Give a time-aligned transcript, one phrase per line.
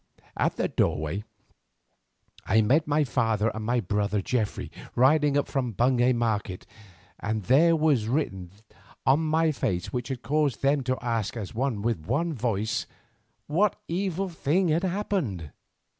[0.35, 1.23] At the doorway
[2.47, 6.65] I met my father and my brother Geoffrey riding up from Bungay market,
[7.19, 8.51] and there was that written
[9.05, 12.87] on my face which caused them to ask as with one voice:
[13.45, 15.51] "What evil thing has happened?"